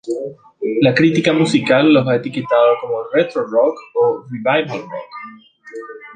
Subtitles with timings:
[0.81, 4.89] La crítica musical los ha etiquetado como "retro-rock" o "revival rock".